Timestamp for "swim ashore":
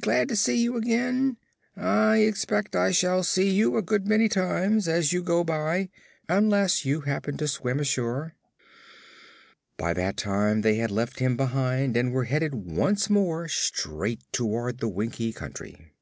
7.48-8.36